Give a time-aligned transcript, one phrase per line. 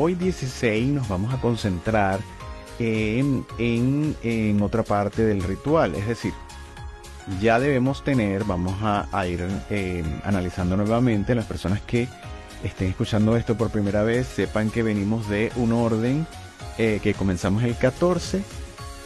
[0.00, 2.20] hoy 16 nos vamos a concentrar
[2.78, 6.32] en, en, otra parte del ritual, es decir,
[7.40, 12.08] ya debemos tener, vamos a, ir eh, analizando nuevamente las personas que
[12.62, 16.26] estén escuchando esto por primera vez, sepan que venimos de un orden
[16.78, 18.42] eh, que comenzamos el 14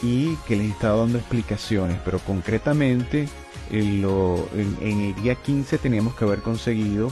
[0.02, 3.28] y que les he estado dando explicaciones, pero concretamente
[3.70, 4.04] en,
[4.82, 7.10] en, el día 15 teníamos que haber conseguido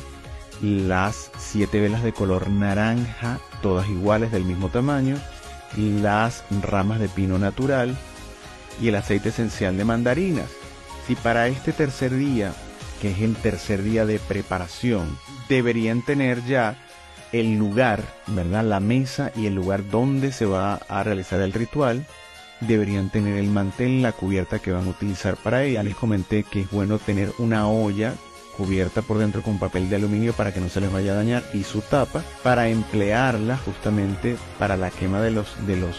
[0.60, 5.16] las 7 velas de color naranja, todas iguales del mismo tamaño,
[5.76, 7.96] las ramas de pino natural
[8.80, 10.50] y el aceite esencial de mandarinas.
[11.06, 12.52] Si para este tercer día,
[13.00, 16.76] que es el tercer día de preparación, deberían tener ya
[17.32, 18.64] el lugar, ¿verdad?
[18.64, 22.06] La mesa y el lugar donde se va a realizar el ritual.
[22.60, 25.82] Deberían tener el mantel, la cubierta que van a utilizar para ella.
[25.82, 28.14] Les comenté que es bueno tener una olla
[28.60, 31.42] cubierta por dentro con papel de aluminio para que no se les vaya a dañar
[31.54, 35.96] y su tapa para emplearla justamente para la quema de los de los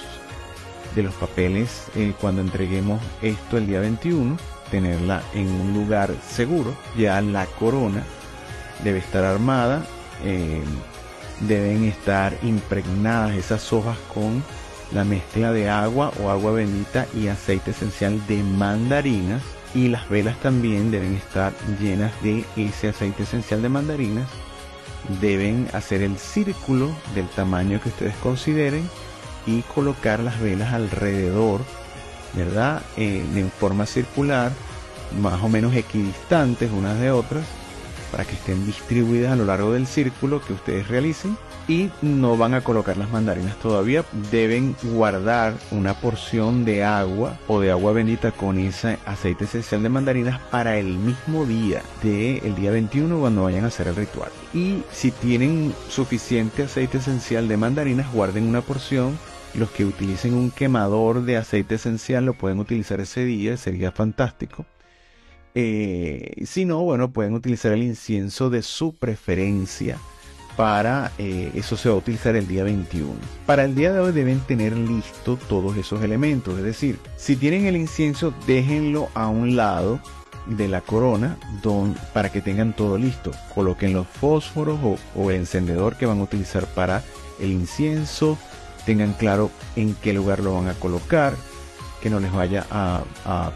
[0.94, 4.38] de los papeles eh, cuando entreguemos esto el día 21
[4.70, 6.76] tenerla en un lugar seguro.
[6.96, 8.04] Ya la corona
[8.84, 9.84] debe estar armada
[10.24, 10.62] eh,
[11.40, 14.44] deben estar impregnadas esas hojas con
[14.94, 19.42] la mezcla de agua o agua bendita y aceite esencial de mandarinas
[19.74, 24.30] y las velas también deben estar llenas de ese aceite esencial de mandarinas.
[25.20, 28.88] Deben hacer el círculo del tamaño que ustedes consideren
[29.46, 31.62] y colocar las velas alrededor,
[32.34, 32.82] ¿verdad?
[32.98, 34.52] Eh, en forma circular,
[35.20, 37.46] más o menos equidistantes unas de otras,
[38.12, 42.54] para que estén distribuidas a lo largo del círculo que ustedes realicen y no van
[42.54, 44.04] a colocar las mandarinas todavía.
[44.32, 49.90] Deben guardar una porción de agua o de agua bendita con ese aceite esencial de
[49.90, 54.32] mandarinas para el mismo día del día 21 cuando vayan a hacer el ritual.
[54.54, 59.18] Y si tienen suficiente aceite esencial de mandarinas, guarden una porción.
[59.54, 64.66] Los que utilicen un quemador de aceite esencial lo pueden utilizar ese día, sería fantástico.
[65.56, 69.98] Eh, si no, bueno, pueden utilizar el incienso de su preferencia
[70.56, 73.14] para eh, eso se va a utilizar el día 21.
[73.46, 77.66] Para el día de hoy deben tener listo todos esos elementos, es decir, si tienen
[77.66, 80.00] el incienso, déjenlo a un lado
[80.46, 81.38] de la corona
[82.14, 83.32] para que tengan todo listo.
[83.54, 84.80] Coloquen los fósforos
[85.16, 87.04] o, el encendedor que van a utilizar para
[87.40, 88.38] el incienso.
[88.86, 91.36] Tengan claro en qué lugar lo van a colocar,
[92.02, 93.04] que no les vaya a,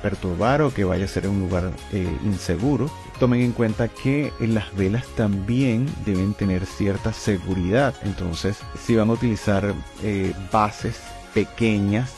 [0.01, 2.89] perturbar o que vaya a ser un lugar eh, inseguro
[3.19, 7.95] tomen en cuenta que las velas también deben tener cierta seguridad.
[8.03, 9.73] Entonces, si van a utilizar
[10.03, 10.99] eh, bases
[11.33, 12.11] pequeñas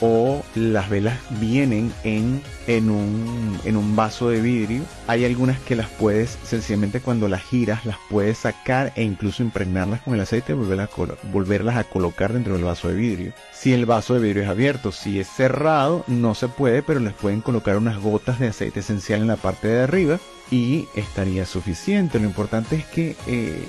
[0.00, 4.82] o las velas vienen en, en, un, en un vaso de vidrio.
[5.06, 10.00] Hay algunas que las puedes, sencillamente cuando las giras, las puedes sacar e incluso impregnarlas
[10.02, 13.32] con el aceite y volverlas a, volverlas a colocar dentro del vaso de vidrio.
[13.52, 17.14] Si el vaso de vidrio es abierto, si es cerrado, no se puede, pero les
[17.14, 20.18] pueden colocar unas gotas de aceite esencial en la parte de arriba
[20.50, 22.18] y estaría suficiente.
[22.18, 23.64] Lo importante es que eh,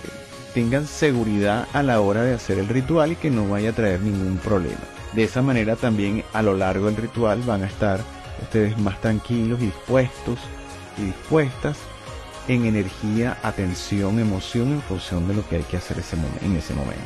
[0.54, 4.02] tengan seguridad a la hora de hacer el ritual y que no vaya a traer
[4.02, 4.95] ningún problema.
[5.16, 8.02] De esa manera también a lo largo del ritual van a estar
[8.42, 10.38] ustedes más tranquilos y dispuestos
[10.98, 11.78] y dispuestas
[12.50, 15.98] en energía, atención, emoción en función de lo que hay que hacer
[16.42, 17.02] en ese momento.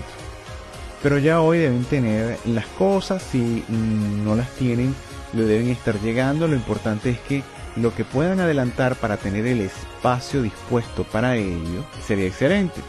[1.04, 4.96] Pero ya hoy deben tener las cosas, si no las tienen,
[5.34, 6.48] le deben estar llegando.
[6.48, 7.44] Lo importante es que
[7.76, 12.82] lo que puedan adelantar para tener el espacio dispuesto para ello sería excelente.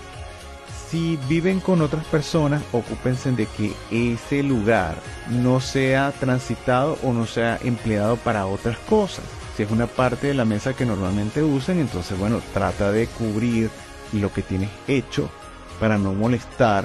[0.91, 4.97] Si viven con otras personas, ocúpense de que ese lugar
[5.29, 9.25] no sea transitado o no sea empleado para otras cosas.
[9.57, 13.71] Si es una parte de la mesa que normalmente usen, entonces bueno, trata de cubrir
[14.13, 15.31] lo que tienes hecho
[15.79, 16.85] para no molestar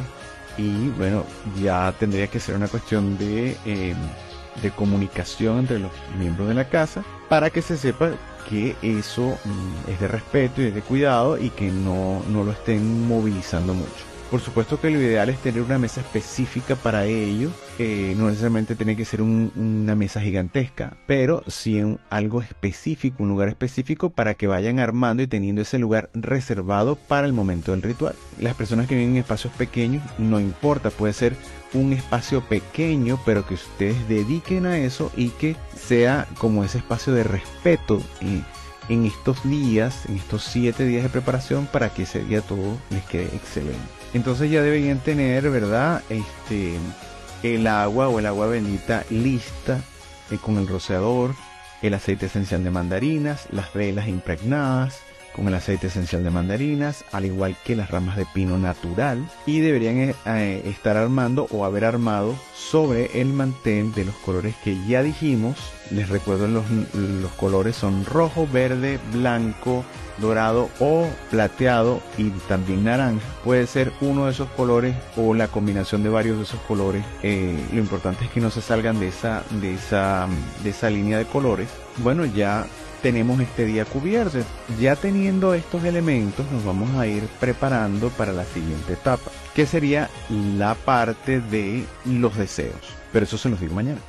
[0.56, 1.26] y bueno,
[1.60, 3.96] ya tendría que ser una cuestión de, eh,
[4.62, 8.12] de comunicación entre los miembros de la casa para que se sepa
[8.50, 12.52] que eso mm, es de respeto y es de cuidado y que no, no lo
[12.52, 14.15] estén movilizando mucho.
[14.32, 17.52] Por supuesto que lo ideal es tener una mesa específica para ello.
[17.80, 24.10] no necesariamente tiene que ser una mesa gigantesca, pero sí algo específico, un lugar específico
[24.10, 28.16] para que vayan armando y teniendo ese lugar reservado para el momento del ritual.
[28.40, 31.36] Las personas que viven en espacios pequeños, no importa, puede ser
[31.74, 37.14] un espacio pequeño, pero que ustedes dediquen a eso y que sea como ese espacio
[37.14, 38.02] de respeto
[38.90, 43.04] en estos días, en estos siete días de preparación, para que ese día todo les
[43.04, 44.05] quede excelente.
[44.16, 46.02] Entonces ya deberían tener, ¿verdad?
[46.08, 46.78] Este,
[47.44, 49.82] el agua o el agua bendita lista
[50.32, 51.36] eh, con el rociador,
[51.82, 55.02] el aceite esencial de mandarinas, las velas impregnadas,
[55.36, 59.60] con el aceite esencial de mandarinas, al igual que las ramas de pino natural, y
[59.60, 64.78] deberían eh, eh, estar armando o haber armado sobre el mantel de los colores que
[64.88, 65.58] ya dijimos.
[65.92, 69.84] Les recuerdo los, los colores son rojo, verde, blanco,
[70.18, 73.20] dorado o plateado y también naranja.
[73.44, 77.04] Puede ser uno de esos colores o la combinación de varios de esos colores.
[77.24, 80.28] Eh, lo importante es que no se salgan de esa, de esa,
[80.64, 81.70] de esa línea de colores.
[81.98, 82.66] Bueno, ya
[83.06, 84.40] tenemos este día cubierto.
[84.80, 90.10] Ya teniendo estos elementos, nos vamos a ir preparando para la siguiente etapa, que sería
[90.58, 92.96] la parte de los deseos.
[93.14, 94.00] Pero eso se los digo mañana.